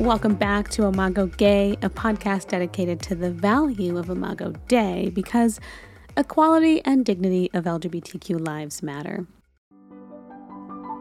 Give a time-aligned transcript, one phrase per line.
[0.00, 5.60] Welcome back to Imago Gay, a podcast dedicated to the value of Imago Dei because
[6.16, 9.26] equality and dignity of LGBTQ lives matter.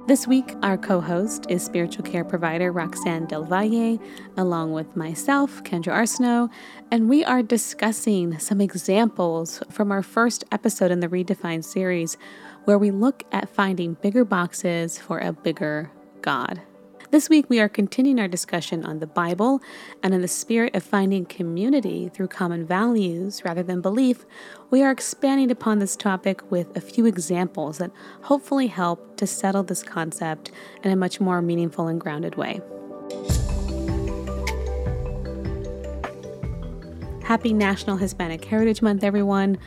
[0.07, 3.99] This week, our co host is spiritual care provider Roxanne Del Valle,
[4.35, 6.49] along with myself, Kendra Arsenault,
[6.91, 12.17] and we are discussing some examples from our first episode in the Redefined series
[12.65, 15.89] where we look at finding bigger boxes for a bigger
[16.21, 16.61] God.
[17.11, 19.61] This week, we are continuing our discussion on the Bible,
[20.03, 24.27] and in the spirit of finding community through common values rather than belief,
[24.69, 27.89] we are expanding upon this topic with a few examples that
[28.21, 30.51] hopefully help to settle this concept
[30.83, 32.61] in a much more meaningful and grounded way.
[37.23, 39.57] Happy National Hispanic Heritage Month, everyone.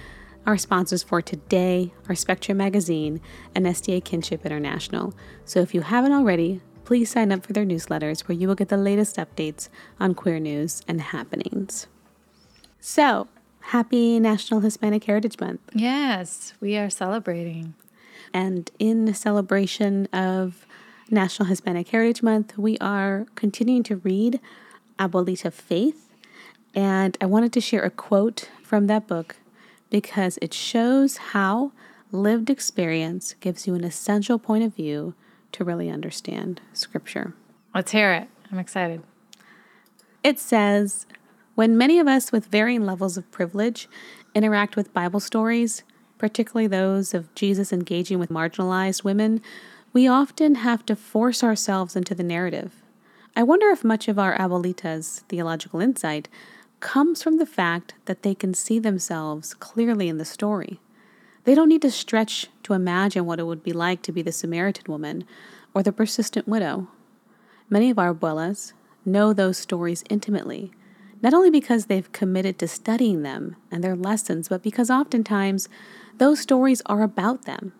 [0.46, 3.20] Our sponsors for today are Spectrum Magazine
[3.52, 5.12] and SDA Kinship International.
[5.44, 8.68] So if you haven't already, please sign up for their newsletters where you will get
[8.68, 9.68] the latest updates
[10.00, 11.86] on queer news and happenings.
[12.80, 13.28] So,
[13.60, 15.60] happy National Hispanic Heritage Month.
[15.72, 17.74] Yes, we are celebrating.
[18.34, 20.66] And in celebration of
[21.10, 24.40] National Hispanic Heritage Month, we are continuing to read
[24.98, 26.08] Abuelita Faith.
[26.74, 29.36] And I wanted to share a quote from that book
[29.90, 31.72] because it shows how
[32.10, 35.14] lived experience gives you an essential point of view
[35.52, 37.34] to really understand Scripture.
[37.74, 38.28] Let's hear it.
[38.50, 39.02] I'm excited.
[40.22, 41.06] It says
[41.54, 43.88] When many of us with varying levels of privilege
[44.34, 45.82] interact with Bible stories,
[46.18, 49.42] particularly those of Jesus engaging with marginalized women,
[49.92, 52.82] we often have to force ourselves into the narrative.
[53.34, 56.28] I wonder if much of our abuelita's theological insight
[56.80, 60.80] comes from the fact that they can see themselves clearly in the story.
[61.44, 64.32] They don't need to stretch to imagine what it would be like to be the
[64.32, 65.24] Samaritan woman
[65.74, 66.88] or the persistent widow.
[67.68, 68.72] Many of our abuelas
[69.04, 70.70] know those stories intimately,
[71.20, 75.68] not only because they've committed to studying them and their lessons, but because oftentimes
[76.18, 77.72] those stories are about them.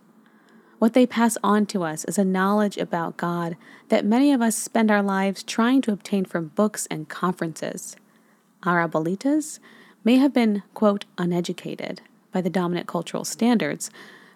[0.80, 3.56] What they pass on to us is a knowledge about God
[3.88, 7.94] that many of us spend our lives trying to obtain from books and conferences.
[8.64, 9.60] Our abuelitas
[10.02, 12.00] may have been, quote, uneducated
[12.32, 13.90] by the dominant cultural standards,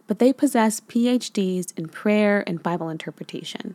[0.06, 3.74] but they possess PhDs in prayer and Bible interpretation.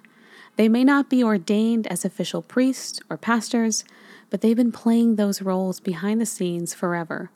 [0.55, 3.83] They may not be ordained as official priests or pastors,
[4.29, 7.31] but they've been playing those roles behind the scenes forever,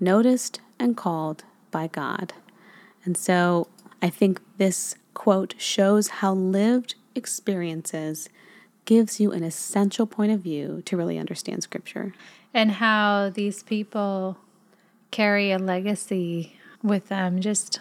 [0.00, 2.32] noticed and called by God.
[3.04, 3.68] And so
[4.00, 8.28] I think this quote shows how lived experiences
[8.84, 12.14] gives you an essential point of view to really understand scripture.
[12.54, 14.38] And how these people
[15.10, 17.40] carry a legacy with them.
[17.40, 17.80] Just,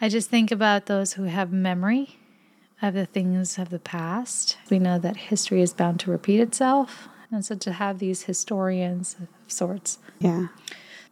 [0.00, 2.18] I just think about those who have memory
[2.80, 4.56] of the things of the past.
[4.70, 7.08] We know that history is bound to repeat itself.
[7.30, 9.98] And so to have these historians of sorts.
[10.18, 10.48] Yeah.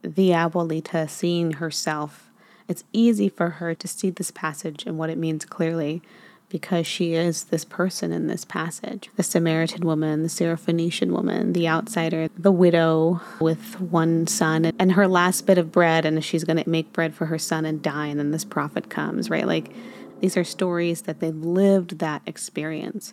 [0.02, 2.30] The abuelita seeing herself,
[2.68, 6.02] it's easy for her to see this passage and what it means clearly
[6.48, 11.68] because she is this person in this passage the Samaritan woman, the Syrophoenician woman, the
[11.68, 16.62] outsider, the widow with one son, and her last bit of bread, and she's going
[16.62, 19.46] to make bread for her son and die, and then this prophet comes, right?
[19.46, 19.72] Like
[20.20, 23.12] these are stories that they've lived that experience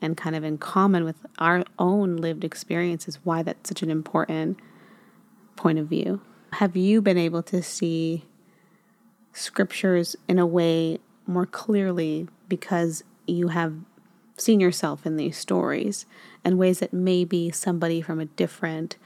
[0.00, 4.58] and kind of in common with our own lived experiences, why that's such an important
[5.56, 6.20] point of view.
[6.54, 8.26] Have you been able to see
[9.32, 13.74] scriptures in a way more clearly because you have
[14.36, 16.06] seen yourself in these stories
[16.44, 18.96] in ways that maybe somebody from a different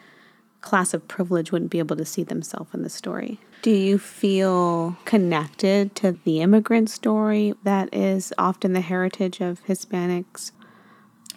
[0.60, 3.38] class of privilege wouldn't be able to see themselves in the story.
[3.62, 10.53] Do you feel connected to the immigrant story that is often the heritage of Hispanics?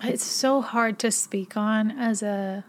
[0.03, 2.65] It's so hard to speak on as a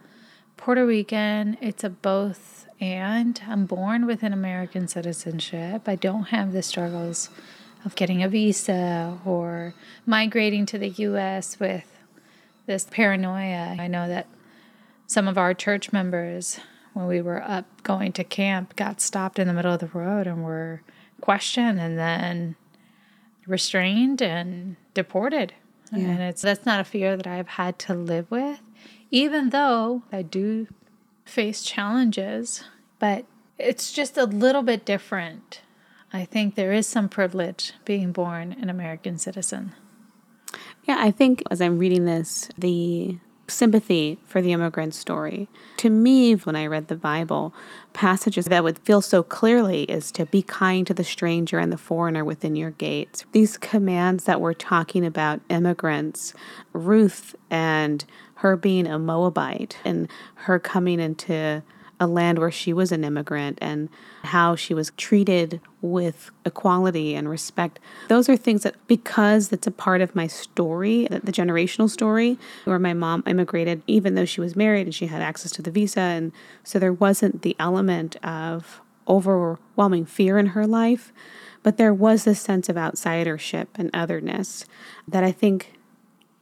[0.57, 1.57] Puerto Rican.
[1.61, 3.41] It's a both and.
[3.49, 5.89] I'm born with an American citizenship.
[5.89, 7.31] I don't have the struggles
[7.85, 9.75] of getting a visa or
[10.07, 11.87] migrating to the US with
[12.67, 13.77] this paranoia.
[13.79, 14.27] I know that
[15.07, 16.61] some of our church members,
[16.95, 20.27] when we were up going to camp, got stopped in the middle of the road
[20.27, 20.83] and were
[21.21, 22.57] questioned and then
[23.47, 25.55] restrained and deported.
[25.93, 26.09] Yeah.
[26.09, 28.61] And it's that's not a fear that I've had to live with,
[29.11, 30.69] even though I do
[31.25, 32.65] face challenges,
[32.99, 33.27] but
[33.59, 35.61] it's just a little bit different
[36.13, 39.73] I think there is some privilege being born an American citizen.
[40.85, 43.17] Yeah, I think as I'm reading this, the
[43.49, 45.49] sympathy for the immigrant story.
[45.79, 47.55] To me, when I read the Bible,
[47.93, 51.79] passages that would feel so clearly is to be kind to the stranger and the
[51.79, 53.25] foreigner within your gates.
[53.33, 56.35] These commands that we're talking about immigrants,
[56.73, 58.05] Ruth and
[58.37, 61.63] her being a Moabite and her coming into
[62.03, 63.89] a land where she was an immigrant and
[64.25, 67.79] how she was treated with equality and respect.
[68.09, 72.81] Those are things that, because it's a part of my story, the generational story, where
[72.81, 76.01] my mom immigrated, even though she was married and she had access to the visa.
[76.01, 76.33] And
[76.65, 81.13] so there wasn't the element of overwhelming fear in her life,
[81.63, 84.65] but there was this sense of outsidership and otherness
[85.07, 85.75] that I think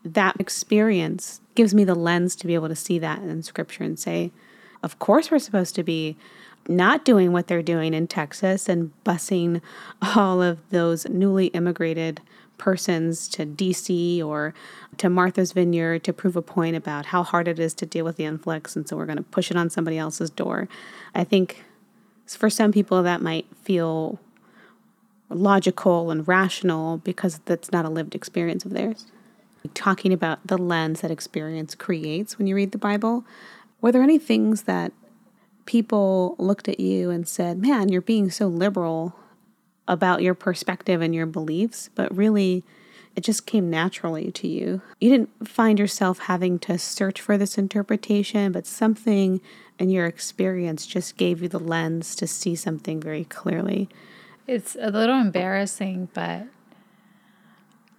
[0.03, 3.99] that experience gives me the lens to be able to see that in scripture and
[3.99, 4.33] say,
[4.83, 6.17] of course, we're supposed to be
[6.69, 9.61] not doing what they're doing in Texas and busing
[10.17, 12.21] all of those newly immigrated
[12.59, 14.53] persons to DC or
[14.99, 18.17] to Martha's Vineyard to prove a point about how hard it is to deal with
[18.17, 18.77] the influx.
[18.77, 20.69] And so we're going to push it on somebody else's door.
[21.15, 21.65] I think
[22.27, 24.21] for some people that might feel
[25.31, 29.07] logical and rational because that's not a lived experience of theirs.
[29.75, 33.25] Talking about the lens that experience creates when you read the Bible,
[33.81, 34.93] were there any things that
[35.67, 39.15] people looked at you and said, Man, you're being so liberal
[39.87, 42.65] about your perspective and your beliefs, but really
[43.17, 44.83] it just came naturally to you?
[45.01, 49.41] You didn't find yourself having to search for this interpretation, but something
[49.79, 53.89] in your experience just gave you the lens to see something very clearly.
[54.47, 56.47] It's a little embarrassing, but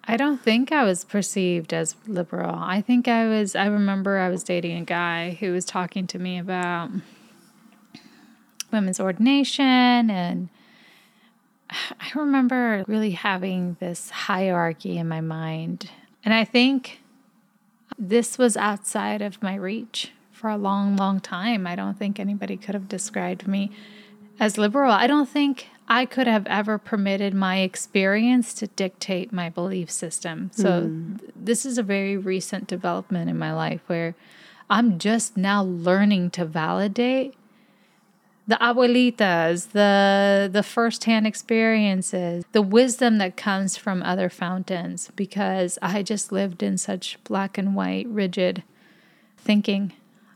[0.04, 2.56] I don't think I was perceived as liberal.
[2.56, 6.20] I think I was, I remember I was dating a guy who was talking to
[6.20, 6.90] me about
[8.72, 10.10] women's ordination.
[10.10, 10.50] And
[11.70, 15.90] I remember really having this hierarchy in my mind.
[16.24, 17.02] And I think
[17.98, 21.68] this was outside of my reach for a long, long time.
[21.68, 23.72] I don't think anybody could have described me
[24.40, 24.92] as liberal.
[24.92, 30.50] I don't think I could have ever permitted my experience to dictate my belief system.
[30.54, 31.20] So, mm.
[31.36, 34.16] this is a very recent development in my life where
[34.70, 37.36] I'm just now learning to validate
[38.48, 46.04] the abuelitas, the the firsthand experiences, the wisdom that comes from other fountains because I
[46.04, 48.64] just lived in such black and white rigid
[49.38, 49.92] thinking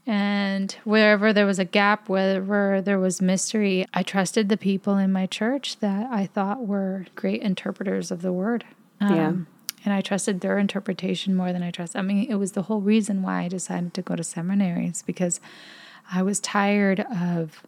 [0.08, 5.12] and wherever there was a gap, wherever there was mystery, I trusted the people in
[5.12, 8.66] my church that I thought were great interpreters of the word.
[9.02, 9.34] Um, yeah.
[9.84, 11.96] And I trusted their interpretation more than I trust.
[11.96, 15.40] I mean, it was the whole reason why I decided to go to seminaries because
[16.12, 17.64] I was tired of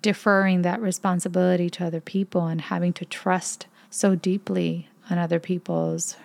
[0.00, 6.16] deferring that responsibility to other people and having to trust so deeply on other people's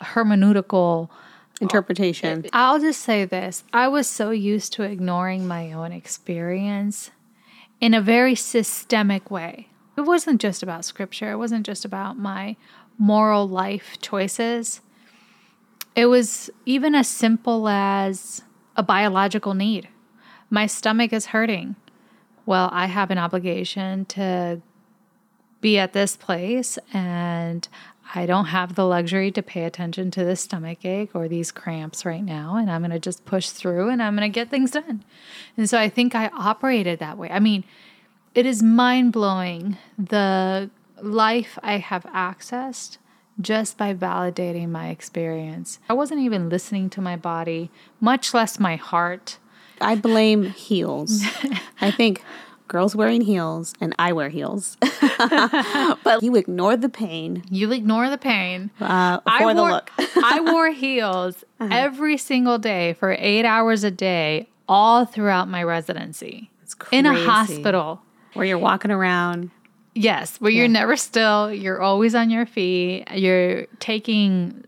[0.00, 1.08] hermeneutical
[1.60, 2.46] interpretation.
[2.52, 7.10] I'll just say this I was so used to ignoring my own experience
[7.80, 9.68] in a very systemic way.
[9.96, 12.56] It wasn't just about scripture, it wasn't just about my
[12.98, 14.80] moral life choices.
[15.94, 18.42] It was even as simple as
[18.76, 19.88] a biological need.
[20.50, 21.74] My stomach is hurting.
[22.46, 24.62] Well, I have an obligation to
[25.60, 27.68] be at this place and
[28.18, 32.04] I don't have the luxury to pay attention to this stomach ache or these cramps
[32.04, 32.56] right now.
[32.56, 35.04] And I'm going to just push through and I'm going to get things done.
[35.56, 37.30] And so I think I operated that way.
[37.30, 37.62] I mean,
[38.34, 40.68] it is mind blowing the
[41.00, 42.98] life I have accessed
[43.40, 45.78] just by validating my experience.
[45.88, 49.38] I wasn't even listening to my body, much less my heart.
[49.80, 51.22] I blame heels.
[51.80, 52.24] I think
[52.68, 54.76] girls wearing heels and I wear heels.
[56.04, 57.42] but you ignore the pain.
[57.50, 58.70] You ignore the pain.
[58.80, 59.90] Uh, for I wore, the look.
[59.98, 61.74] I wore heels uh-huh.
[61.74, 66.50] every single day for eight hours a day, all throughout my residency.
[66.92, 68.02] In a hospital.
[68.34, 69.50] Where you're walking around.
[69.94, 70.60] Yes, where yeah.
[70.60, 71.52] you're never still.
[71.52, 73.10] You're always on your feet.
[73.10, 74.64] You're taking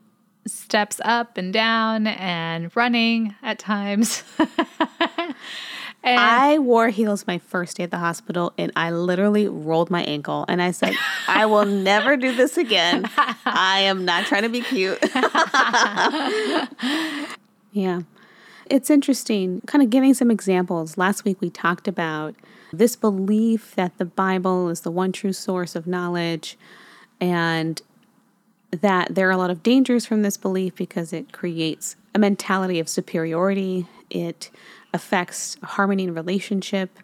[0.47, 4.25] steps up and down and running at times.
[6.03, 10.03] And I wore heels my first day at the hospital and I literally rolled my
[10.05, 10.95] ankle and I said,
[11.29, 13.05] I will never do this again.
[13.45, 14.99] I am not trying to be cute.
[17.73, 18.01] yeah.
[18.67, 20.97] It's interesting, kind of giving some examples.
[20.97, 22.35] Last week we talked about
[22.73, 26.57] this belief that the Bible is the one true source of knowledge
[27.21, 27.83] and
[28.71, 32.79] that there are a lot of dangers from this belief because it creates a mentality
[32.79, 33.87] of superiority.
[34.09, 34.51] It
[34.93, 36.99] affects harmony in relationship.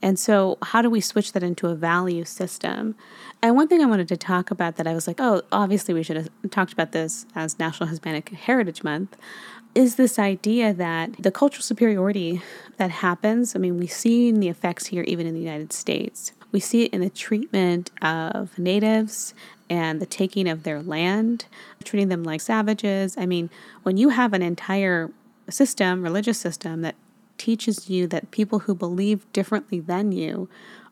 [0.00, 2.96] And so, how do we switch that into a value system?
[3.40, 6.02] And one thing I wanted to talk about that I was like, oh, obviously we
[6.02, 9.16] should have talked about this as National Hispanic Heritage Month
[9.74, 12.42] is this idea that the cultural superiority
[12.76, 13.56] that happens.
[13.56, 16.32] I mean, we've seen the effects here even in the United States.
[16.50, 19.32] We see it in the treatment of natives
[19.70, 21.46] and the taking of their land,
[21.82, 23.16] treating them like savages.
[23.16, 23.48] I mean,
[23.84, 25.10] when you have an entire
[25.48, 26.94] system, religious system, that
[27.38, 30.48] teaches you that people who believe differently than you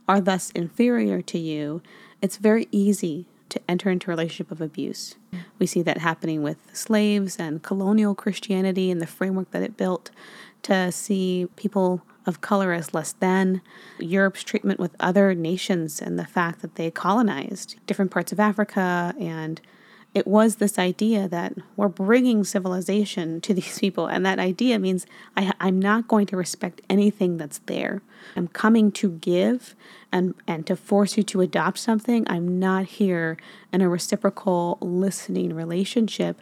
[0.09, 1.83] are thus inferior to you,
[2.21, 5.17] it's very easy to enter into a relationship of abuse.
[5.59, 10.11] We see that happening with slaves and colonial Christianity and the framework that it built
[10.63, 13.63] to see people of color as less than,
[13.99, 19.15] Europe's treatment with other nations and the fact that they colonized different parts of Africa
[19.19, 19.61] and
[20.13, 24.07] it was this idea that we're bringing civilization to these people.
[24.07, 28.03] And that idea means I, am not going to respect anything that's there.
[28.37, 29.75] I'm coming to give
[30.13, 32.27] and, and to force you to adopt something.
[32.29, 33.37] I'm not here
[33.73, 36.41] in a reciprocal listening relationship.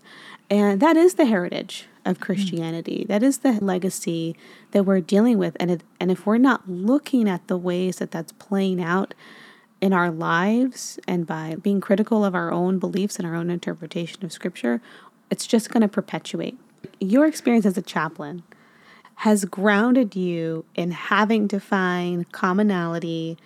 [0.51, 2.23] And that is the heritage of hmm.
[2.23, 3.05] Christianity.
[3.09, 4.35] That is the legacy
[4.71, 5.57] that we're dealing with.
[5.61, 9.15] And, it, and if we're not looking at the ways that that's playing out,
[9.81, 14.25] in our lives and by being critical of our own beliefs and our own interpretation
[14.25, 14.81] of scripture,
[15.31, 16.59] it's just going to perpetuate.
[17.01, 18.43] Your experience as a chaplain
[19.17, 23.37] has grounded you in having to find commonality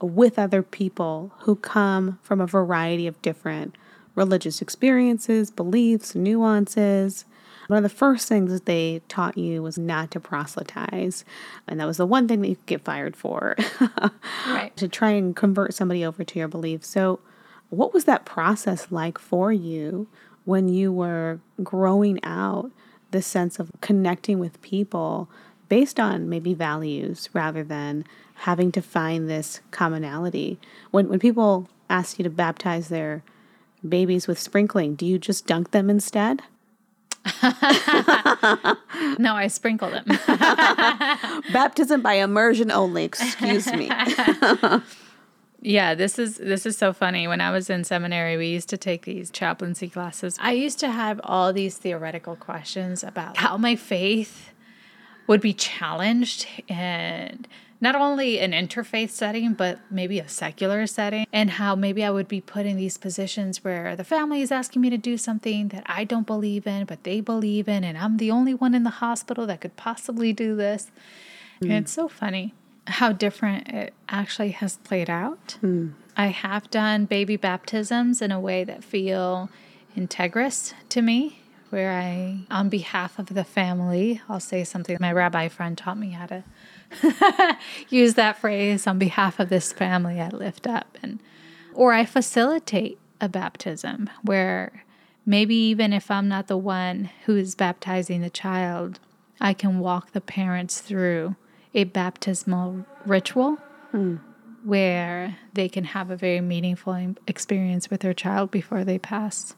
[0.00, 3.74] with other people who come from a variety of different
[4.14, 7.24] religious experiences, beliefs, nuances,
[7.68, 11.24] one of the first things that they taught you was not to proselytize.
[11.66, 13.56] And that was the one thing that you could get fired for.
[14.46, 14.72] right.
[14.76, 16.88] To try and convert somebody over to your beliefs.
[16.88, 17.20] So,
[17.70, 20.08] what was that process like for you
[20.46, 22.70] when you were growing out
[23.10, 25.28] this sense of connecting with people
[25.68, 28.04] based on maybe values rather than
[28.36, 30.58] having to find this commonality?
[30.90, 33.22] When, when people ask you to baptize their
[33.86, 36.40] babies with sprinkling, do you just dunk them instead?
[39.18, 40.04] no, I sprinkle them.
[41.52, 43.04] Baptism by immersion only.
[43.04, 43.90] Excuse me.
[45.60, 47.28] yeah, this is this is so funny.
[47.28, 50.36] When I was in seminary, we used to take these chaplaincy classes.
[50.40, 54.50] I used to have all these theoretical questions about how my faith
[55.26, 57.46] would be challenged and
[57.80, 62.28] not only an interfaith setting, but maybe a secular setting, and how maybe I would
[62.28, 65.84] be put in these positions where the family is asking me to do something that
[65.86, 68.90] I don't believe in, but they believe in, and I'm the only one in the
[68.90, 70.90] hospital that could possibly do this.
[71.60, 71.70] Mm.
[71.70, 72.54] And it's so funny
[72.86, 75.58] how different it actually has played out.
[75.62, 75.92] Mm.
[76.16, 79.50] I have done baby baptisms in a way that feel
[79.96, 81.38] integrous to me
[81.70, 86.10] where I, on behalf of the family, I'll say something my rabbi friend taught me
[86.10, 86.44] how to
[87.88, 91.20] use that phrase on behalf of this family I lift up and
[91.74, 94.84] or I facilitate a baptism where
[95.24, 98.98] maybe even if I'm not the one who is baptizing the child,
[99.40, 101.36] I can walk the parents through
[101.74, 103.58] a baptismal ritual
[103.92, 104.18] mm.
[104.64, 109.54] where they can have a very meaningful experience with their child before they pass.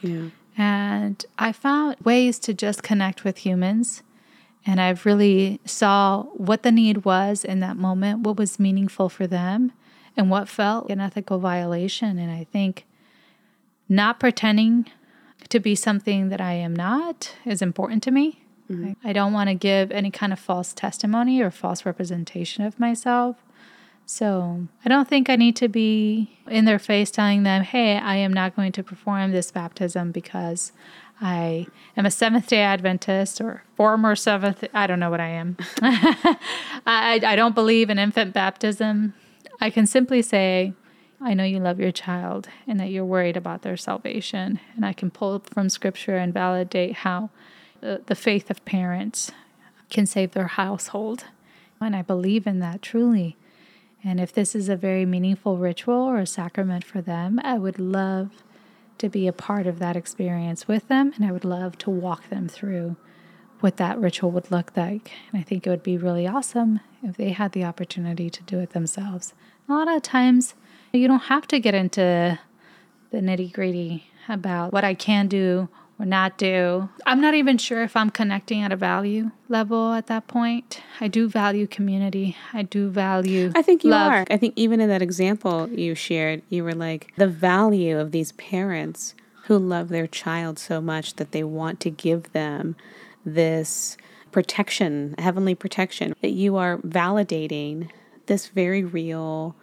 [0.00, 0.28] Yeah.
[0.56, 4.02] And I found ways to just connect with humans
[4.66, 9.26] and I've really saw what the need was in that moment, what was meaningful for
[9.26, 9.72] them,
[10.16, 12.18] and what felt an ethical violation.
[12.18, 12.86] And I think
[13.88, 14.86] not pretending
[15.48, 18.42] to be something that I am not is important to me.
[18.70, 18.92] Mm-hmm.
[19.02, 23.36] I don't want to give any kind of false testimony or false representation of myself.
[24.06, 28.16] So I don't think I need to be in their face telling them, hey, I
[28.16, 30.72] am not going to perform this baptism because
[31.20, 35.56] I am a Seventh day Adventist or former Seventh, I don't know what I am.
[35.82, 39.14] I, I don't believe in infant baptism.
[39.60, 40.72] I can simply say,
[41.20, 44.58] I know you love your child and that you're worried about their salvation.
[44.74, 47.28] And I can pull from scripture and validate how
[47.80, 49.30] the, the faith of parents
[49.90, 51.24] can save their household.
[51.80, 53.36] And I believe in that truly.
[54.02, 57.78] And if this is a very meaningful ritual or a sacrament for them, I would
[57.78, 58.42] love
[59.00, 62.28] to be a part of that experience with them, and I would love to walk
[62.28, 62.96] them through
[63.60, 65.10] what that ritual would look like.
[65.30, 68.58] And I think it would be really awesome if they had the opportunity to do
[68.60, 69.34] it themselves.
[69.68, 70.54] A lot of times,
[70.92, 72.38] you don't have to get into
[73.10, 75.68] the nitty gritty about what I can do
[76.00, 76.88] or not do.
[77.04, 80.80] I'm not even sure if I'm connecting at a value level at that point.
[80.98, 82.36] I do value community.
[82.54, 83.52] I do value.
[83.54, 84.10] I think you love.
[84.10, 84.26] are.
[84.30, 88.32] I think even in that example you shared, you were like the value of these
[88.32, 89.14] parents
[89.44, 92.76] who love their child so much that they want to give them
[93.24, 93.98] this
[94.32, 97.90] protection, heavenly protection, that you are validating
[98.26, 99.54] this very real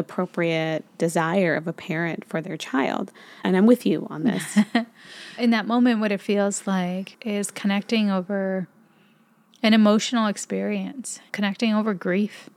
[0.00, 3.12] appropriate desire of a parent for their child.
[3.44, 4.58] And I'm with you on this.
[5.38, 8.66] In that moment, what it feels like is connecting over
[9.62, 12.50] an emotional experience, connecting over grief,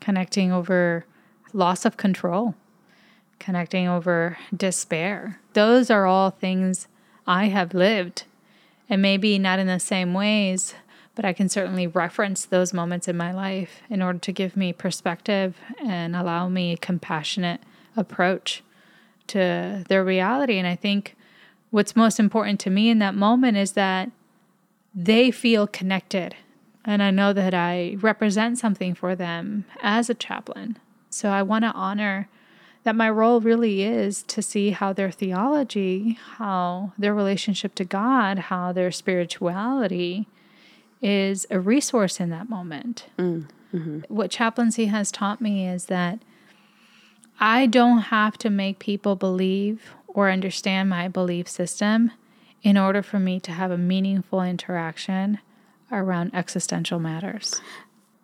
[0.00, 1.04] connecting over
[1.52, 2.54] loss of control,
[3.38, 5.38] connecting over despair.
[5.52, 6.88] Those are all things
[7.26, 8.24] I have lived
[8.88, 10.74] And maybe not in the same ways,
[11.14, 14.72] but I can certainly reference those moments in my life in order to give me
[14.72, 17.60] perspective and allow me a compassionate
[17.96, 18.62] approach
[19.28, 20.58] to their reality.
[20.58, 21.16] And I think
[21.70, 24.10] what's most important to me in that moment is that
[24.94, 26.34] they feel connected.
[26.84, 30.78] And I know that I represent something for them as a chaplain.
[31.10, 32.28] So I want to honor
[32.84, 38.38] that my role really is to see how their theology, how their relationship to God,
[38.38, 40.26] how their spirituality
[41.02, 43.06] is a resource in that moment.
[43.18, 46.20] Mm, hmm What chaplaincy has taught me is that
[47.40, 52.12] I don't have to make people believe or understand my belief system
[52.62, 55.38] in order for me to have a meaningful interaction
[55.90, 57.60] around existential matters.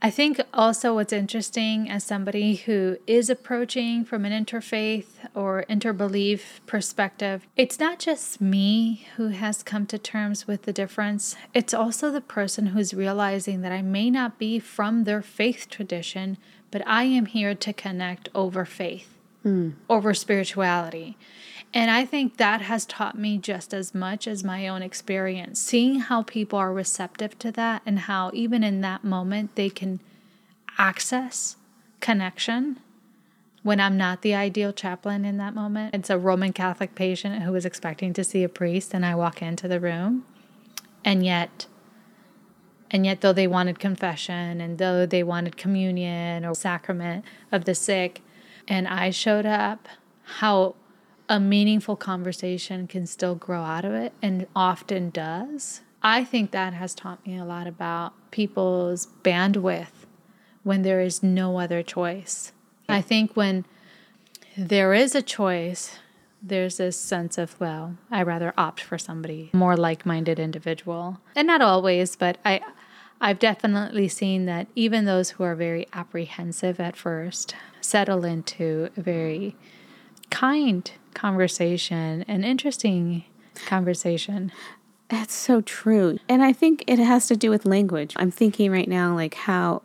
[0.01, 6.61] I think also what's interesting as somebody who is approaching from an interfaith or interbelief
[6.67, 12.13] perspective, it's not just me who has come to terms with the difference, it's also
[12.13, 16.39] the person who's realizing that I may not be from their faith tradition,
[16.71, 19.73] but I am here to connect over faith, mm.
[19.91, 21.17] over spirituality.
[21.75, 26.01] And I think that has taught me just as much as my own experience, seeing
[26.01, 30.01] how people are receptive to that and how, even in that moment, they can
[30.79, 31.57] access
[32.01, 32.79] connection
[33.63, 35.95] when I'm not the ideal chaplain in that moment.
[35.95, 39.43] It's a Roman Catholic patient who was expecting to see a priest, and I walk
[39.43, 40.25] into the room,
[41.05, 41.67] and yet,
[42.91, 47.75] and yet, though they wanted confession and though they wanted communion or sacrament of the
[47.75, 48.23] sick,
[48.67, 49.87] and I showed up,
[50.39, 50.75] how
[51.29, 55.83] a meaningful conversation can still grow out of it and often does.
[56.03, 60.07] I think that has taught me a lot about people's bandwidth
[60.63, 62.53] when there is no other choice.
[62.89, 63.65] I think when
[64.57, 65.99] there is a choice,
[66.43, 71.21] there's this sense of, well, I rather opt for somebody more like-minded individual.
[71.35, 72.61] And not always, but I
[73.21, 79.03] I've definitely seen that even those who are very apprehensive at first settle into a
[79.03, 79.57] very
[80.31, 83.25] kind conversation, an interesting
[83.67, 84.53] conversation.
[85.09, 86.19] That's so true.
[86.29, 88.15] And I think it has to do with language.
[88.17, 89.83] I'm thinking right now, like how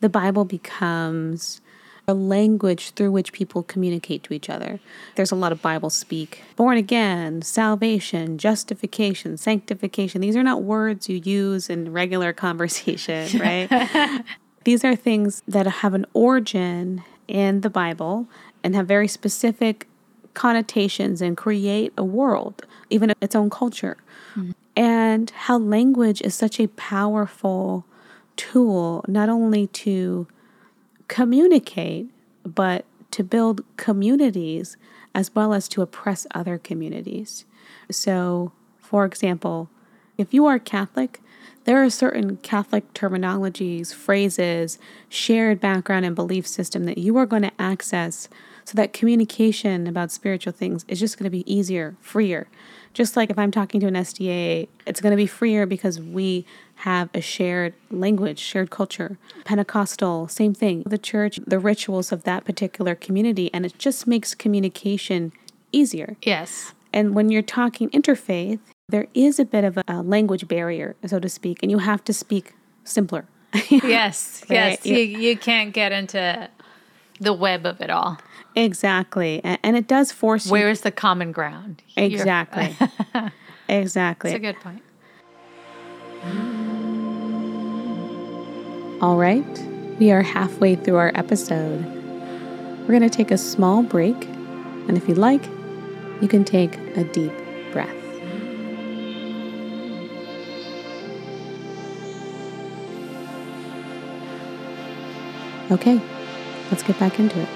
[0.00, 1.60] the Bible becomes
[2.06, 4.78] a language through which people communicate to each other.
[5.16, 6.42] There's a lot of Bible speak.
[6.56, 10.20] Born again, salvation, justification, sanctification.
[10.20, 14.22] These are not words you use in regular conversation, right?
[14.64, 18.26] These are things that have an origin in the Bible
[18.64, 19.86] and have very specific
[20.32, 23.98] connotations and create a world, even its own culture.
[24.34, 24.50] Mm-hmm.
[24.74, 27.84] And how language is such a powerful
[28.36, 30.26] tool, not only to
[31.06, 32.10] communicate,
[32.42, 34.76] but to build communities
[35.14, 37.44] as well as to oppress other communities.
[37.90, 39.70] So, for example,
[40.18, 41.20] if you are Catholic,
[41.64, 47.42] there are certain Catholic terminologies, phrases, shared background and belief system that you are going
[47.42, 48.28] to access
[48.64, 52.48] so that communication about spiritual things is just going to be easier, freer.
[52.94, 56.46] Just like if I'm talking to an SDA, it's going to be freer because we
[56.76, 59.18] have a shared language, shared culture.
[59.44, 60.82] Pentecostal, same thing.
[60.86, 65.32] The church, the rituals of that particular community, and it just makes communication
[65.72, 66.16] easier.
[66.22, 66.72] Yes.
[66.92, 71.28] And when you're talking interfaith, there is a bit of a, language barrier, so to
[71.28, 73.26] speak, and you have to speak simpler.
[73.68, 74.78] yes, right?
[74.80, 74.86] yes.
[74.86, 76.48] You, you can't get into
[77.20, 78.18] the web of it all.
[78.56, 79.40] Exactly.
[79.42, 80.64] And, it does force Where you.
[80.66, 81.82] Where is the common ground?
[81.96, 82.76] Exactly.
[83.68, 84.30] exactly.
[84.30, 84.82] That's a good point.
[89.02, 89.44] All right.
[89.98, 91.84] We are halfway through our episode.
[92.80, 94.24] We're going to take a small break.
[94.88, 95.44] And if you'd like,
[96.20, 97.32] you can take a deep
[97.72, 97.90] breath.
[105.70, 106.00] Okay,
[106.70, 107.48] let's get back into it.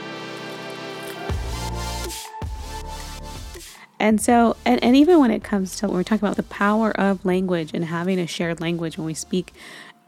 [4.00, 6.90] And so, and, and even when it comes to when we're talking about the power
[6.92, 9.52] of language and having a shared language when we speak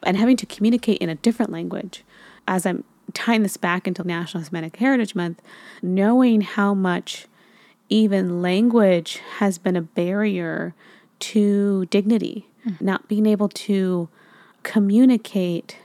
[0.02, 2.04] and having to communicate in a different language,
[2.46, 5.42] as I'm tying this back into National Hispanic Heritage Month,
[5.82, 7.26] knowing how much
[7.88, 10.74] even language has been a barrier
[11.18, 12.84] to dignity, mm-hmm.
[12.84, 14.08] not being able to
[14.62, 15.76] communicate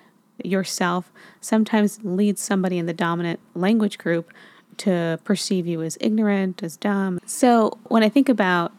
[0.43, 4.31] yourself sometimes leads somebody in the dominant language group
[4.79, 7.19] to perceive you as ignorant, as dumb.
[7.25, 8.71] So when I think about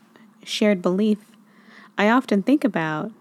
[0.44, 1.18] shared belief,
[1.98, 3.12] I often think about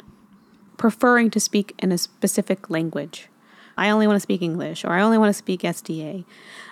[0.78, 3.30] preferring to speak in a specific language.
[3.78, 6.26] I only want to speak English or I only want to speak SDA.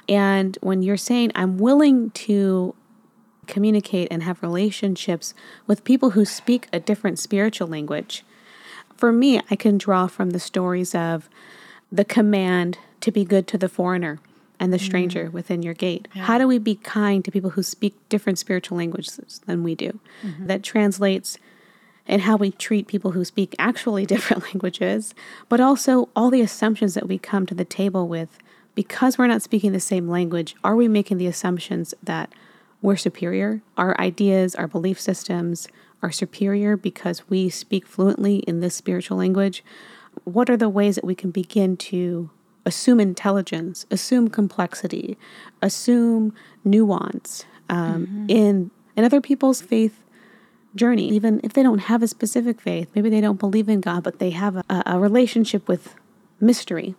[0.08, 2.76] And when you're saying, I'm willing to
[3.48, 5.34] communicate and have relationships
[5.68, 8.24] with people who speak a different spiritual language.
[8.96, 11.30] For me, I can draw from the stories of
[11.92, 14.20] the command to be good to the foreigner
[14.63, 15.34] and the stranger mm.
[15.34, 16.08] within your gate.
[16.15, 16.23] Yeah.
[16.23, 19.99] How do we be kind to people who speak different spiritual languages than we do?
[20.23, 20.47] Mm-hmm.
[20.47, 21.38] That translates
[22.08, 25.13] in how we treat people who speak actually different languages,
[25.49, 28.38] but also all the assumptions that we come to the table with
[28.73, 30.56] because we're not speaking the same language.
[30.63, 32.32] Are we making the assumptions that
[32.82, 33.62] we're superior?
[33.76, 35.67] Our ideas, our belief systems
[36.02, 39.62] are superior because we speak fluently in this spiritual language?
[40.23, 42.30] What are the ways that we can begin to
[42.65, 45.17] assume intelligence, assume complexity,
[45.62, 48.26] assume nuance um, mm-hmm.
[48.30, 50.04] in in other people's faith
[50.76, 54.04] journey, even if they don't have a specific faith, maybe they don't believe in God,
[54.04, 55.95] but they have a, a relationship with
[56.39, 56.95] mystery,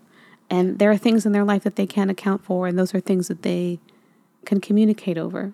[0.51, 3.01] and there are things in their life that they can't account for, and those are
[3.01, 3.79] things that they
[4.45, 5.53] can communicate over.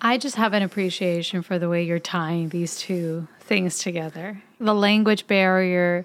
[0.00, 4.42] I just have an appreciation for the way you're tying these two things together.
[4.58, 6.04] The language barrier,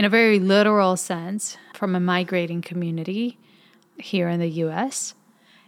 [0.00, 3.36] in a very literal sense, from a migrating community
[3.98, 5.14] here in the US,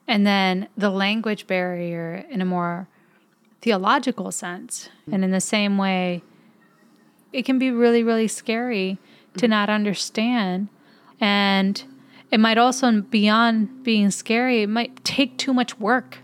[0.08, 2.88] and then the language barrier in a more
[3.60, 4.88] theological sense.
[5.12, 6.22] And in the same way,
[7.30, 8.96] it can be really, really scary
[9.36, 10.68] to not understand.
[11.20, 11.84] And
[12.30, 16.20] it might also, beyond being scary, it might take too much work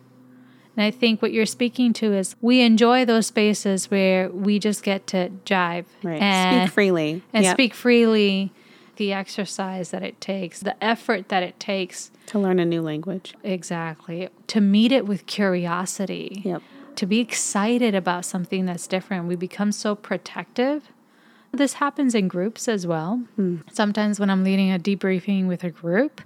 [0.78, 4.84] and I think what you're speaking to is we enjoy those spaces where we just
[4.84, 6.22] get to jive right.
[6.22, 7.56] and speak freely and yep.
[7.56, 8.52] speak freely.
[8.94, 13.34] The exercise that it takes, the effort that it takes to learn a new language.
[13.42, 14.28] Exactly.
[14.46, 16.42] To meet it with curiosity.
[16.44, 16.62] Yep.
[16.94, 19.26] To be excited about something that's different.
[19.26, 20.90] We become so protective.
[21.50, 23.24] This happens in groups as well.
[23.34, 23.58] Hmm.
[23.72, 26.20] Sometimes when I'm leading a debriefing with a group,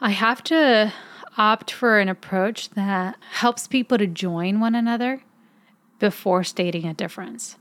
[0.00, 0.92] I have to
[1.36, 5.22] opt for an approach that helps people to join one another
[5.98, 7.56] before stating a difference.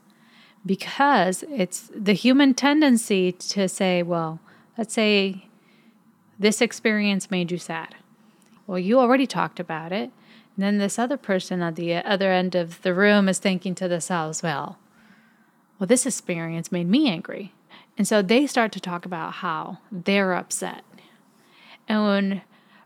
[0.66, 4.40] Because it's the human tendency to say, well,
[4.78, 5.48] let's say
[6.40, 7.96] this experience made you sad.
[8.66, 10.12] Well, you already talked about it.
[10.56, 13.88] And then this other person at the other end of the room is thinking to
[13.88, 14.78] themselves, well,
[15.80, 17.54] well, this experience made me angry.
[17.98, 20.84] And so they start to talk about how they're upset.
[21.88, 22.42] And when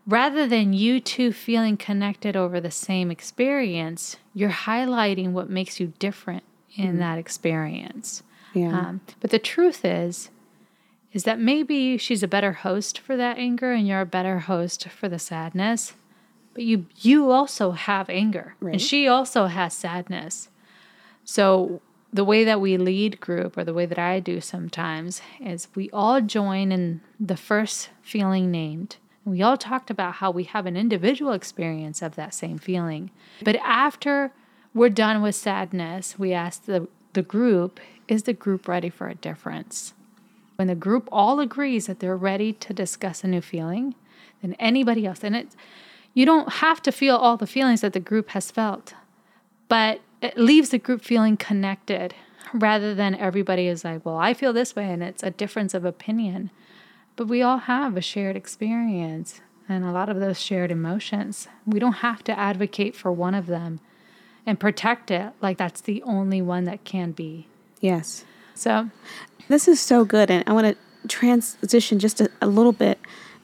[0.06, 5.92] rather than you two feeling connected over the same experience, you're highlighting what makes you
[5.98, 6.42] different
[6.76, 6.98] in mm.
[6.98, 8.22] that experience.
[8.54, 8.78] Yeah.
[8.78, 10.30] Um, but the truth is,
[11.12, 14.88] is that maybe she's a better host for that anger, and you're a better host
[14.88, 15.94] for the sadness.
[16.54, 18.72] But you you also have anger, right.
[18.72, 20.48] and she also has sadness.
[21.24, 21.80] So
[22.12, 25.88] the way that we lead group, or the way that I do sometimes, is we
[25.90, 30.76] all join in the first feeling named we all talked about how we have an
[30.76, 33.10] individual experience of that same feeling.
[33.42, 34.32] But after
[34.74, 39.14] we're done with sadness, we ask the, the group, is the group ready for a
[39.14, 39.94] difference?
[40.56, 43.94] When the group all agrees that they're ready to discuss a new feeling,
[44.40, 45.48] then anybody else, and it,
[46.14, 48.94] you don't have to feel all the feelings that the group has felt,
[49.68, 52.14] but it leaves the group feeling connected
[52.52, 55.84] rather than everybody is like, well, I feel this way, and it's a difference of
[55.84, 56.50] opinion.
[57.16, 61.48] But we all have a shared experience and a lot of those shared emotions.
[61.66, 63.80] We don't have to advocate for one of them
[64.46, 67.46] and protect it like that's the only one that can be.
[67.80, 68.24] Yes.
[68.54, 68.90] So,
[69.48, 70.30] this is so good.
[70.30, 72.98] And I want to transition just a, a little bit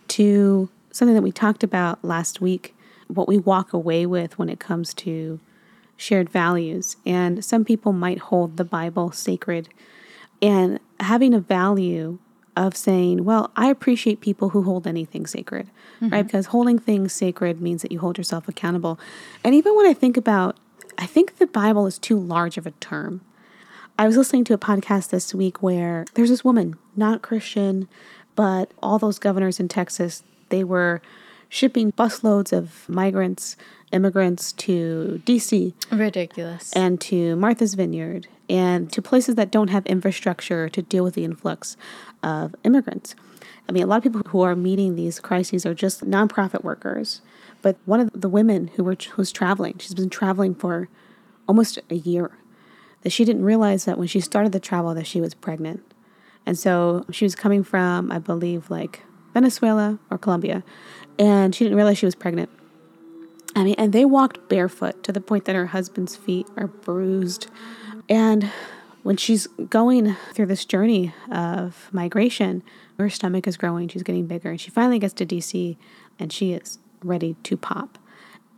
[0.09, 2.75] to something that we talked about last week
[3.09, 5.41] what we walk away with when it comes to
[5.97, 6.97] shared values.
[7.05, 9.69] And some people might hold the Bible sacred.
[10.41, 12.19] And having a value
[12.59, 16.09] of saying, well, I appreciate people who hold anything sacred, mm-hmm.
[16.09, 16.27] right?
[16.27, 18.99] Because holding things sacred means that you hold yourself accountable.
[19.45, 20.57] And even when I think about,
[20.99, 23.21] I think the Bible is too large of a term.
[23.97, 27.89] I was listening to a podcast this week where there's this woman, not Christian,
[28.35, 31.01] but all those governors in Texas, they were
[31.49, 33.57] shipping busloads of migrants,
[33.93, 35.73] immigrants to DC.
[35.91, 36.73] Ridiculous.
[36.73, 41.25] And to Martha's Vineyard and to places that don't have infrastructure to deal with the
[41.25, 41.77] influx
[42.23, 43.15] of immigrants.
[43.69, 47.21] I mean, a lot of people who are meeting these crises are just nonprofit workers.
[47.61, 50.89] But one of the women who were was traveling, she's been traveling for
[51.47, 52.31] almost a year.
[53.03, 55.83] That she didn't realize that when she started the travel that she was pregnant,
[56.45, 59.03] and so she was coming from, I believe, like
[59.35, 60.65] Venezuela or Colombia,
[61.19, 62.51] and she didn't realize she was pregnant.
[63.59, 67.49] I mean, and they walked barefoot to the point that her husband's feet are bruised,
[68.09, 68.51] and
[69.03, 72.63] when she's going through this journey of migration,
[72.99, 75.77] her stomach is growing, she's getting bigger, and she finally gets to DC
[76.19, 77.99] and she is ready to pop.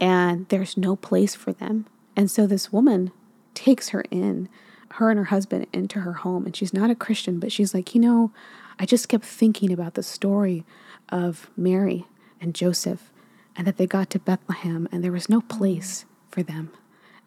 [0.01, 1.87] and there's no place for them.
[2.17, 3.13] And so this woman
[3.55, 4.49] takes her in,
[4.93, 6.47] her and her husband, into her home.
[6.47, 8.33] And she's not a Christian, but she's like, you know,
[8.79, 10.65] I just kept thinking about the story
[11.11, 12.07] of Mary
[12.41, 13.10] and Joseph
[13.57, 16.71] and that they got to Bethlehem and there was no place for them.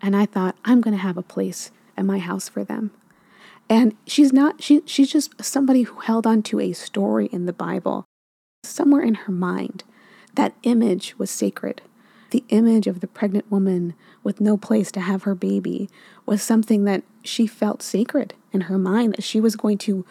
[0.01, 2.91] And I thought, I'm going to have a place at my house for them.
[3.69, 7.53] And she's not, she, she's just somebody who held on to a story in the
[7.53, 8.05] Bible.
[8.63, 9.83] Somewhere in her mind,
[10.35, 11.81] that image was sacred.
[12.31, 15.89] The image of the pregnant woman with no place to have her baby
[16.25, 20.05] was something that she felt sacred in her mind, that she was going to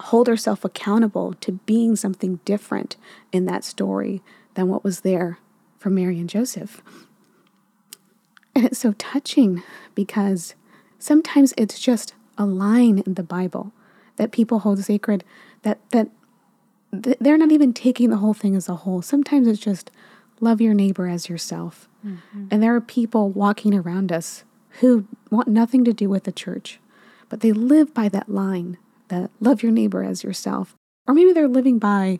[0.00, 2.96] hold herself accountable to being something different
[3.32, 4.22] in that story
[4.58, 5.38] than what was there
[5.78, 6.82] for Mary and Joseph.
[8.56, 9.62] And it's so touching
[9.94, 10.56] because
[10.98, 13.70] sometimes it's just a line in the Bible
[14.16, 15.22] that people hold sacred
[15.62, 16.08] that that
[16.90, 19.00] they're not even taking the whole thing as a whole.
[19.00, 19.92] Sometimes it's just
[20.40, 21.88] love your neighbor as yourself.
[22.04, 22.48] Mm-hmm.
[22.50, 24.42] And there are people walking around us
[24.80, 26.80] who want nothing to do with the church,
[27.28, 30.74] but they live by that line that love your neighbor as yourself.
[31.06, 32.18] Or maybe they're living by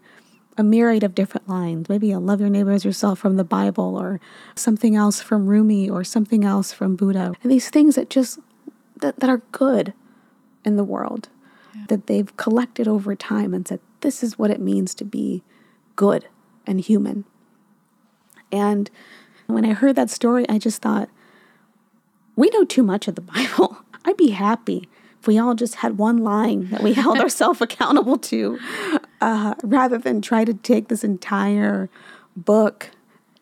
[0.59, 1.89] a myriad of different lines.
[1.89, 4.21] Maybe a love your neighbor as yourself from the Bible, or
[4.55, 7.35] something else from Rumi, or something else from Buddha.
[7.43, 8.39] And these things that just
[8.97, 9.93] that, that are good
[10.65, 11.29] in the world
[11.75, 11.85] yeah.
[11.89, 15.43] that they've collected over time and said, this is what it means to be
[15.97, 16.27] good
[16.67, 17.25] and human.
[18.53, 18.91] And
[19.47, 21.09] when I heard that story, I just thought,
[22.37, 23.79] we know too much of the Bible.
[24.05, 24.89] I'd be happy
[25.21, 28.59] if we all just had one line that we held ourselves accountable to,
[29.21, 31.89] uh, rather than try to take this entire
[32.37, 32.91] book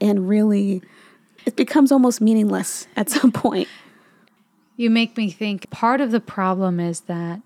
[0.00, 0.82] and really,
[1.44, 3.68] it becomes almost meaningless at some point.
[4.76, 7.40] You make me think part of the problem is that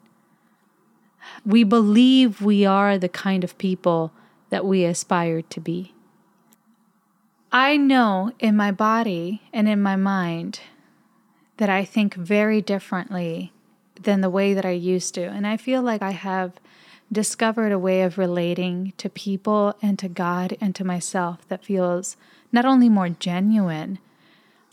[1.45, 4.13] we believe we are the kind of people
[4.51, 5.95] that we aspire to be.
[7.53, 10.61] I know in my body and in my mind
[11.57, 13.53] that I think very differently
[14.01, 15.23] than the way that I used to.
[15.23, 16.55] And I feel like I have
[17.13, 22.17] discovered a way of relating to people and to God and to myself that feels
[22.53, 23.99] not only more genuine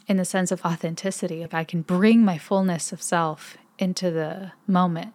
[0.08, 4.52] in the sense of authenticity, if I can bring my fullness of self into the
[4.68, 5.14] moment,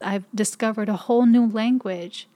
[0.00, 2.28] I've discovered a whole new language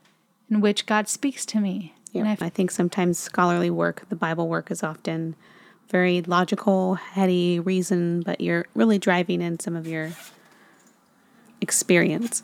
[0.49, 1.93] in which God speaks to me.
[2.11, 5.35] Yeah, I think sometimes scholarly work, the Bible work, is often
[5.89, 10.11] very logical, heady reason, but you're really driving in some of your
[11.61, 12.43] experience.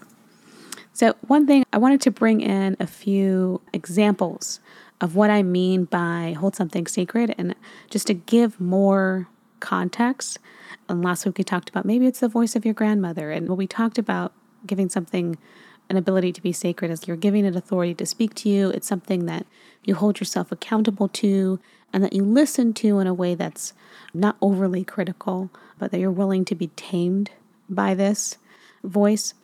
[0.98, 4.60] So, one thing I wanted to bring in a few examples
[5.00, 7.54] of what I mean by hold something sacred and
[7.92, 9.28] just to give more
[9.60, 10.40] context.
[10.90, 13.30] And last week we talked about maybe it's the voice of your grandmother.
[13.30, 14.34] And what we talked about
[14.66, 15.38] giving something
[15.88, 18.72] an ability to be sacred is you're giving it authority to speak to you.
[18.72, 19.46] It's something that
[19.84, 21.60] you hold yourself accountable to
[21.94, 23.74] and that you listen to in a way that's
[24.16, 27.30] not overly critical, but that you're willing to be tamed
[27.70, 28.40] by this
[28.84, 29.36] voice.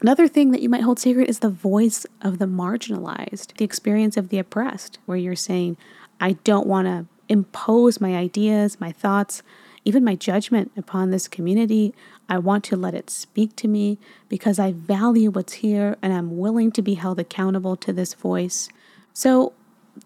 [0.00, 4.16] Another thing that you might hold sacred is the voice of the marginalized, the experience
[4.16, 5.76] of the oppressed, where you're saying,
[6.20, 9.42] I don't want to impose my ideas, my thoughts,
[9.84, 11.94] even my judgment upon this community.
[12.28, 16.38] I want to let it speak to me because I value what's here and I'm
[16.38, 18.68] willing to be held accountable to this voice.
[19.12, 19.52] So,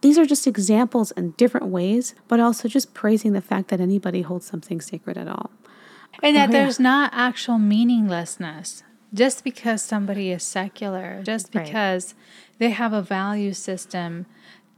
[0.01, 4.23] these are just examples in different ways, but also just praising the fact that anybody
[4.23, 5.51] holds something sacred at all.
[6.23, 8.85] And that oh, there's not actual meaninglessness.
[9.15, 12.59] Just because somebody is secular, just because right.
[12.59, 14.27] they have a value system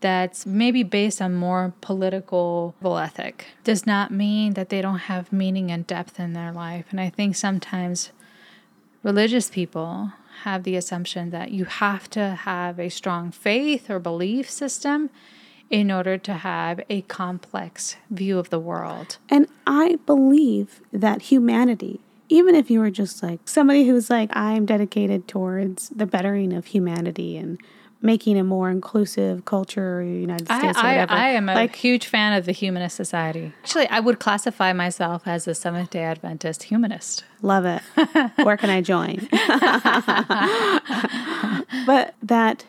[0.00, 5.70] that's maybe based on more political ethic does not mean that they don't have meaning
[5.70, 6.84] and depth in their life.
[6.90, 8.10] And I think sometimes
[9.02, 14.50] religious people have the assumption that you have to have a strong faith or belief
[14.50, 15.10] system
[15.70, 19.16] in order to have a complex view of the world.
[19.30, 24.66] And I believe that humanity, even if you were just like somebody who's like, I'm
[24.66, 27.60] dedicated towards the bettering of humanity and
[28.04, 31.12] making a more inclusive culture, United States, I, or whatever.
[31.12, 33.54] I, I am a like, huge fan of the humanist society.
[33.62, 37.24] Actually, I would classify myself as a Seventh Day Adventist humanist.
[37.40, 37.80] Love it.
[38.44, 39.26] Where can I join?
[41.86, 42.66] but that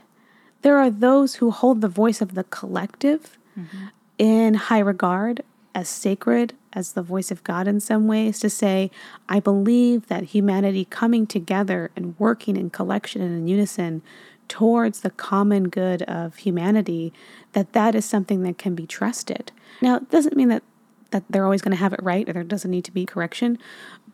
[0.61, 3.87] there are those who hold the voice of the collective mm-hmm.
[4.17, 5.43] in high regard
[5.75, 8.89] as sacred as the voice of God in some ways to say,
[9.29, 14.01] I believe that humanity coming together and working in collection and in unison
[14.47, 17.11] towards the common good of humanity
[17.51, 19.51] that that is something that can be trusted.
[19.81, 20.63] Now it doesn't mean that
[21.11, 23.57] that they're always going to have it right or there doesn't need to be correction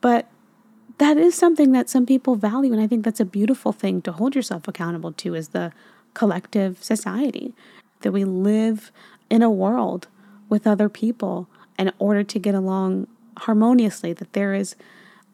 [0.01, 0.29] but
[0.97, 4.11] that is something that some people value and i think that's a beautiful thing to
[4.11, 5.71] hold yourself accountable to is the
[6.13, 7.55] collective society
[8.01, 8.91] that we live
[9.29, 10.07] in a world
[10.51, 11.47] with other people
[11.79, 14.75] in order to get along harmoniously, that there is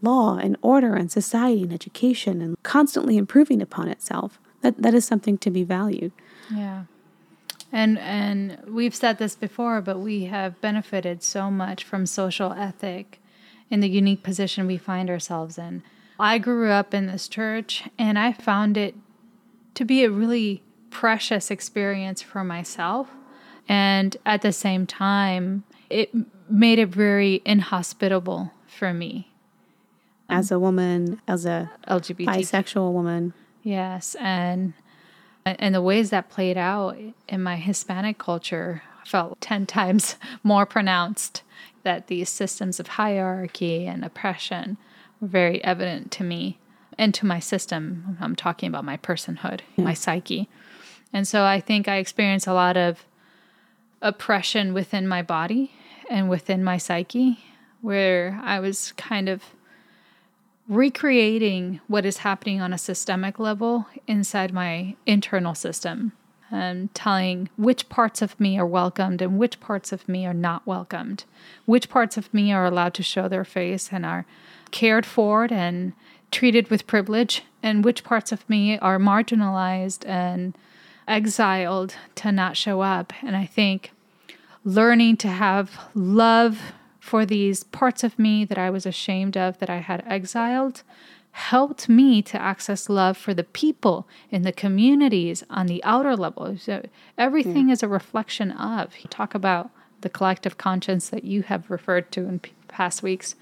[0.02, 4.40] law and order and society and education and constantly improving upon itself.
[4.62, 6.14] That that is something to be valued.
[6.54, 6.84] Yeah.
[7.72, 13.20] And and we've said this before, but we have benefited so much from social ethic
[13.70, 15.84] in the unique position we find ourselves in.
[16.20, 18.96] I grew up in this church and I found it
[19.74, 23.10] to be a really precious experience for myself.
[23.68, 26.12] And at the same time, it
[26.50, 29.32] made it very inhospitable for me.
[30.30, 33.34] As a woman, as a LGBT bisexual woman.
[33.64, 34.74] Yes, and
[35.46, 36.98] and the ways that played out
[37.30, 41.44] in my Hispanic culture felt 10 times more pronounced
[41.84, 44.78] that these systems of hierarchy and oppression
[45.22, 46.60] were very evident to me
[46.98, 48.18] and to my system.
[48.20, 49.86] I'm talking about my personhood, yeah.
[49.86, 50.50] my psyche.
[51.14, 53.06] And so I think I experienced a lot of
[54.02, 55.72] oppression within my body
[56.10, 57.44] and within my psyche
[57.82, 59.44] where I was kind of
[60.68, 66.12] recreating what is happening on a systemic level inside my internal system
[66.52, 70.66] and telling which parts of me are welcomed and which parts of me are not
[70.66, 71.26] welcomed,
[71.66, 74.26] which parts of me are allowed to show their face and are
[74.72, 75.94] cared for and
[76.32, 80.58] treated with privilege, and which parts of me are marginalized and
[81.08, 83.14] exiled to not show up.
[83.22, 83.92] And I think
[84.64, 89.70] learning to have love for these parts of me that I was ashamed of that
[89.70, 90.84] I had exiled
[91.32, 96.58] helped me to access love for the people in the communities on the outer level.
[96.58, 96.84] So
[97.16, 97.74] everything yeah.
[97.74, 98.98] is a reflection of.
[98.98, 99.70] You talk about
[100.02, 103.36] the collective conscience that you have referred to in past weeks,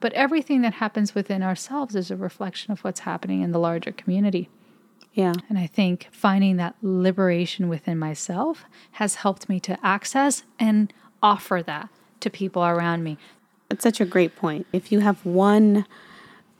[0.00, 3.92] but everything that happens within ourselves is a reflection of what's happening in the larger
[3.92, 4.48] community.
[5.16, 5.32] Yeah.
[5.48, 11.62] And I think finding that liberation within myself has helped me to access and offer
[11.64, 11.88] that
[12.20, 13.16] to people around me.
[13.70, 14.66] That's such a great point.
[14.74, 15.86] If you have one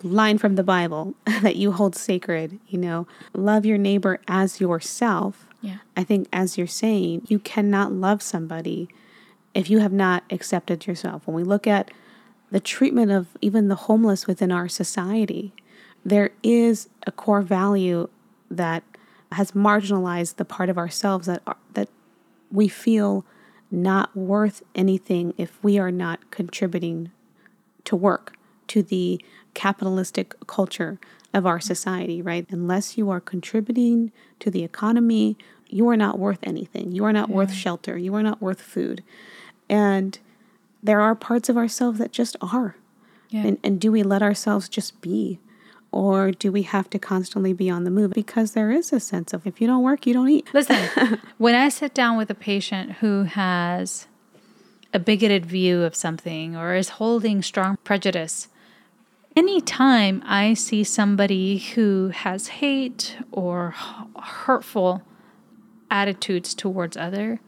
[0.02, 5.46] line from the Bible that you hold sacred, you know, love your neighbor as yourself.
[5.60, 5.78] Yeah.
[5.94, 8.88] I think as you're saying, you cannot love somebody
[9.52, 11.26] if you have not accepted yourself.
[11.26, 11.90] When we look at
[12.50, 15.52] the treatment of even the homeless within our society,
[16.06, 18.08] there is a core value
[18.50, 18.82] that
[19.32, 21.88] has marginalized the part of ourselves that are, that
[22.50, 23.24] we feel
[23.70, 27.10] not worth anything if we are not contributing
[27.84, 28.36] to work,
[28.68, 29.20] to the
[29.54, 30.98] capitalistic culture
[31.34, 32.46] of our society, right?
[32.50, 35.36] Unless you are contributing to the economy,
[35.68, 36.92] you are not worth anything.
[36.92, 37.34] You are not yeah.
[37.34, 37.98] worth shelter.
[37.98, 39.02] You are not worth food.
[39.68, 40.18] And
[40.82, 42.76] there are parts of ourselves that just are.
[43.30, 43.46] Yeah.
[43.46, 45.40] And, and do we let ourselves just be?
[45.96, 48.10] Or do we have to constantly be on the move?
[48.10, 50.46] Because there is a sense of if you don't work, you don't eat.
[50.52, 54.06] Listen, when I sit down with a patient who has
[54.92, 58.48] a bigoted view of something or is holding strong prejudice,
[59.34, 63.74] anytime I see somebody who has hate or
[64.22, 65.00] hurtful
[65.90, 67.40] attitudes towards other,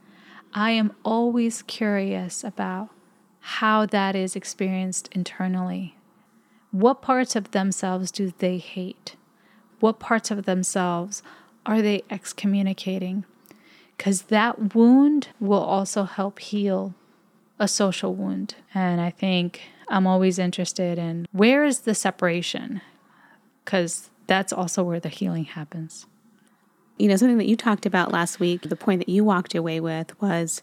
[0.55, 2.89] I am always curious about
[3.41, 5.98] how that is experienced internally
[6.71, 9.17] what parts of themselves do they hate?
[9.81, 11.23] What parts of themselves
[11.65, 13.25] are they excommunicating?
[13.97, 16.95] Because that wound will also help heal
[17.59, 18.55] a social wound.
[18.75, 22.81] And I think I'm always interested in where is the separation?
[23.65, 26.07] Because that's also where the healing happens.
[26.99, 29.81] You know, something that you talked about last week, the point that you walked away
[29.81, 30.61] with was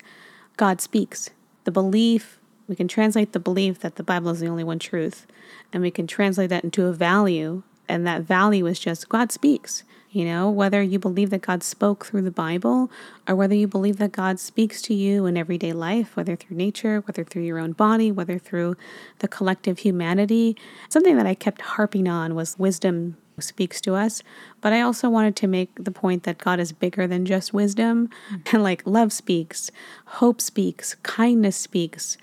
[0.58, 1.30] God speaks.
[1.64, 5.28] The belief we can translate the belief that the Bible is the only one truth,
[5.72, 9.84] and we can translate that into a value, and that value is just God speaks.
[10.12, 12.90] You know, whether you believe that God spoke through the Bible
[13.28, 17.02] or whether you believe that God speaks to you in everyday life, whether through nature,
[17.02, 18.78] whether through your own body, whether through
[19.20, 20.56] the collective humanity.
[20.88, 24.24] Something that I kept harping on was wisdom speaks to us.
[24.62, 28.10] But I also wanted to make the point that God is bigger than just wisdom.
[28.52, 29.70] And like love speaks,
[30.06, 32.18] hope speaks, kindness speaks,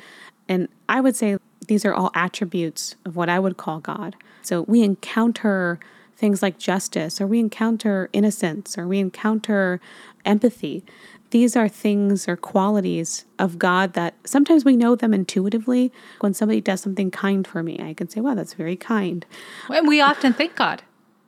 [0.52, 4.16] and I would say these are all attributes of what I would call God.
[4.42, 5.80] So we encounter
[6.14, 9.80] things like justice, or we encounter innocence, or we encounter
[10.26, 10.84] empathy.
[11.30, 15.90] These are things or qualities of God that sometimes we know them intuitively.
[16.20, 19.24] When somebody does something kind for me, I can say, wow, that's very kind.
[19.70, 20.82] And we often think God.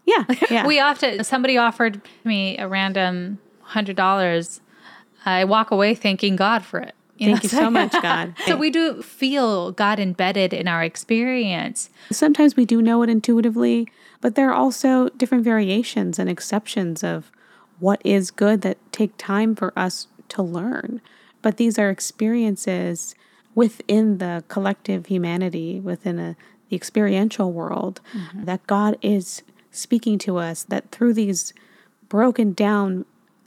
[0.04, 0.24] Yeah.
[0.50, 0.66] yeah.
[0.66, 3.38] we often, somebody offered me a random
[3.70, 4.60] $100.
[5.24, 6.94] I walk away thanking God for it.
[7.16, 7.40] You Thank know?
[7.42, 8.34] you so much, God.
[8.46, 11.90] so we do feel God embedded in our experience.
[12.10, 13.88] Sometimes we do know it intuitively,
[14.20, 17.30] but there are also different variations and exceptions of
[17.78, 21.00] what is good that take time for us to learn.
[21.42, 23.14] but these are experiences
[23.54, 26.36] within the collective humanity, within a,
[26.70, 28.44] the experiential world, mm-hmm.
[28.44, 31.52] that God is speaking to us, that through these
[32.08, 33.04] broken down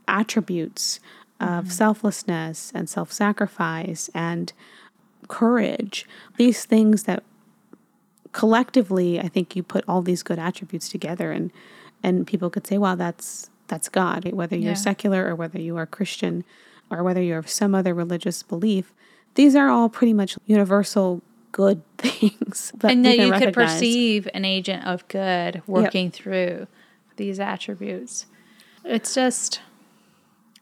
[0.07, 0.99] attributes
[1.40, 1.70] of mm-hmm.
[1.70, 4.54] selflessness and self sacrifice and
[5.28, 6.06] courage,
[6.38, 7.24] these things that
[8.32, 11.52] collectively, I think you put all these good attributes together and
[12.04, 14.76] and people could say, wow, that's that's God, whether you're yeah.
[14.76, 16.44] secular or whether you are Christian
[16.90, 18.94] or whether you're of some other religious belief.
[19.36, 21.22] These are all pretty much universal
[21.52, 22.72] good things.
[22.78, 23.42] That and that you recognize.
[23.42, 26.14] could perceive an agent of good working yep.
[26.14, 26.68] through
[27.18, 28.28] these attributes.
[28.86, 29.62] It's just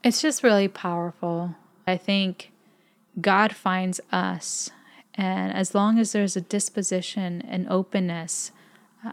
[0.06, 1.56] it's just really powerful.
[1.86, 2.51] I think
[3.20, 4.70] God finds us
[5.16, 8.51] and as long as there's a disposition and openness,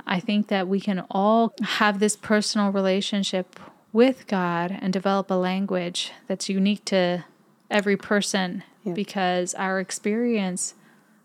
[0.07, 3.61] I think that we can all have this personal relationship
[3.93, 7.24] with God and develop a language that's unique to
[7.70, 8.95] every person yeah.
[8.95, 10.74] because our experience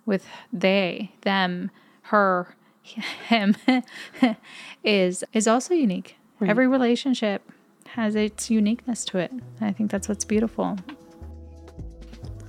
[0.05, 1.72] with they, them,
[2.03, 3.55] her, him
[4.84, 6.18] is is also unique.
[6.39, 6.49] Right.
[6.49, 7.49] Every relationship
[7.88, 9.32] has its uniqueness to it.
[9.62, 10.78] I think that's what's beautiful.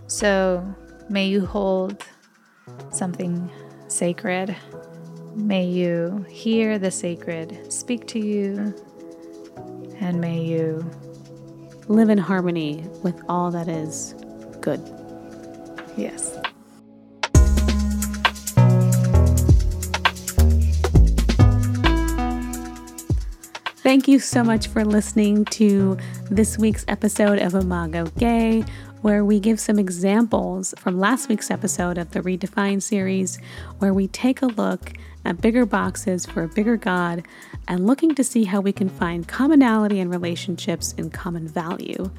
[0.07, 0.65] So,
[1.09, 2.05] may you hold
[2.91, 3.51] something
[3.89, 4.57] sacred.
[5.35, 8.75] May you hear the sacred speak to you,
[10.01, 10.89] and may you
[11.89, 14.15] live in harmony with all that is
[14.61, 14.81] good.
[15.97, 16.39] Yes.
[23.89, 25.97] Thank you so much for listening to
[26.31, 28.63] this week's episode of Imago Dei
[29.01, 33.39] where we give some examples from last week's episode of the Redefined series,
[33.79, 34.93] where we take a look
[35.25, 37.27] at bigger boxes for a bigger God
[37.67, 42.11] and looking to see how we can find commonality in relationships and common value.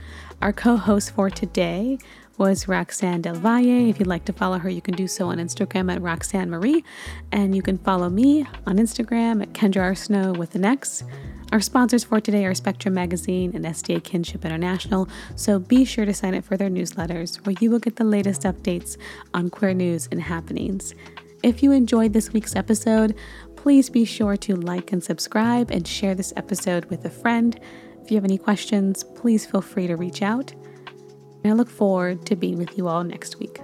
[0.41, 1.99] Our co host for today
[2.39, 3.89] was Roxanne Del Valle.
[3.89, 6.83] If you'd like to follow her, you can do so on Instagram at Roxanne Marie.
[7.31, 11.03] And you can follow me on Instagram at Kendra Arsenault with an X.
[11.51, 16.13] Our sponsors for today are Spectrum Magazine and SDA Kinship International, so be sure to
[16.13, 18.97] sign up for their newsletters where you will get the latest updates
[19.33, 20.93] on queer news and happenings.
[21.41, 23.15] If you enjoyed this week's episode,
[23.55, 27.59] please be sure to like and subscribe and share this episode with a friend.
[28.03, 30.51] If you have any questions, please feel free to reach out.
[30.51, 33.59] And I look forward to being with you all next week.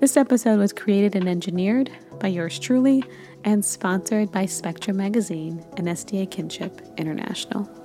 [0.00, 1.88] This episode was created and engineered
[2.18, 3.04] by yours truly
[3.44, 7.81] and sponsored by Spectrum Magazine and SDA Kinship International.